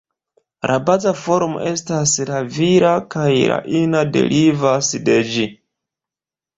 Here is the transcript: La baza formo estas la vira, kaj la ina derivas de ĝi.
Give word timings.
La 0.69 0.77
baza 0.87 1.13
formo 1.25 1.61
estas 1.73 2.15
la 2.31 2.41
vira, 2.57 2.95
kaj 3.17 3.29
la 3.55 3.63
ina 3.85 4.05
derivas 4.19 4.93
de 5.09 5.23
ĝi. 5.33 5.51